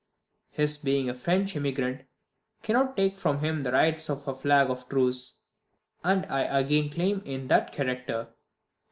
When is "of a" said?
4.09-4.33